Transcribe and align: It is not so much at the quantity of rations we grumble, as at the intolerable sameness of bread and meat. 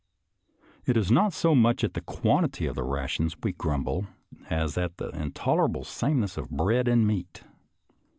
It 0.87 0.97
is 0.97 1.11
not 1.11 1.31
so 1.31 1.53
much 1.53 1.83
at 1.83 1.93
the 1.93 2.01
quantity 2.01 2.65
of 2.65 2.75
rations 2.77 3.35
we 3.43 3.51
grumble, 3.53 4.07
as 4.49 4.75
at 4.75 4.97
the 4.97 5.09
intolerable 5.09 5.83
sameness 5.83 6.37
of 6.37 6.49
bread 6.49 6.87
and 6.87 7.05
meat. 7.05 7.43